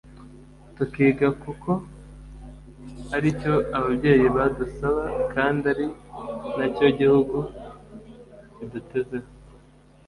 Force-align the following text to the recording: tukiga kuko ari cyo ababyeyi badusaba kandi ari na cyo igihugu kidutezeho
tukiga 0.75 1.27
kuko 1.43 1.69
ari 3.15 3.29
cyo 3.39 3.53
ababyeyi 3.77 4.25
badusaba 4.37 5.03
kandi 5.33 5.63
ari 5.73 5.87
na 6.57 6.65
cyo 6.75 6.85
igihugu 6.93 7.37
kidutezeho 8.53 9.29